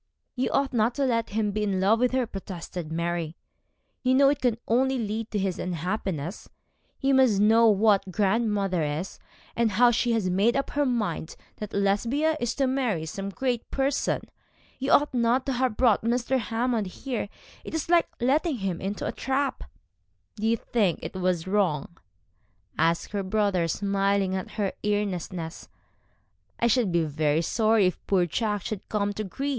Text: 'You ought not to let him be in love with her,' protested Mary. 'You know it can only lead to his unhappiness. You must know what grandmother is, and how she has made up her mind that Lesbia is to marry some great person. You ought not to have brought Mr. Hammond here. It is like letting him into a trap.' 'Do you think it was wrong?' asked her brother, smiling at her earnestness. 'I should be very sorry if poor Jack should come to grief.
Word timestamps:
'You 0.35 0.49
ought 0.49 0.73
not 0.73 0.95
to 0.95 1.05
let 1.05 1.29
him 1.29 1.51
be 1.51 1.61
in 1.61 1.79
love 1.79 1.99
with 1.99 2.11
her,' 2.11 2.25
protested 2.25 2.91
Mary. 2.91 3.35
'You 4.01 4.15
know 4.15 4.29
it 4.29 4.41
can 4.41 4.57
only 4.67 4.97
lead 4.97 5.29
to 5.29 5.37
his 5.37 5.59
unhappiness. 5.59 6.49
You 7.01 7.13
must 7.13 7.39
know 7.39 7.67
what 7.67 8.09
grandmother 8.11 8.81
is, 8.81 9.19
and 9.55 9.73
how 9.73 9.91
she 9.91 10.13
has 10.13 10.27
made 10.27 10.57
up 10.57 10.71
her 10.71 10.87
mind 10.87 11.35
that 11.57 11.71
Lesbia 11.71 12.35
is 12.39 12.55
to 12.55 12.65
marry 12.65 13.05
some 13.05 13.29
great 13.29 13.69
person. 13.69 14.21
You 14.79 14.91
ought 14.91 15.13
not 15.13 15.45
to 15.45 15.51
have 15.53 15.77
brought 15.77 16.01
Mr. 16.01 16.39
Hammond 16.39 16.87
here. 16.87 17.29
It 17.63 17.75
is 17.75 17.87
like 17.87 18.07
letting 18.19 18.55
him 18.57 18.81
into 18.81 19.05
a 19.05 19.11
trap.' 19.11 19.65
'Do 20.35 20.47
you 20.47 20.57
think 20.57 20.97
it 21.03 21.13
was 21.15 21.45
wrong?' 21.45 21.95
asked 22.75 23.11
her 23.11 23.21
brother, 23.21 23.67
smiling 23.67 24.35
at 24.35 24.53
her 24.53 24.73
earnestness. 24.83 25.69
'I 26.59 26.65
should 26.65 26.91
be 26.91 27.03
very 27.03 27.43
sorry 27.43 27.85
if 27.85 28.03
poor 28.07 28.25
Jack 28.25 28.63
should 28.63 28.89
come 28.89 29.13
to 29.13 29.23
grief. 29.23 29.49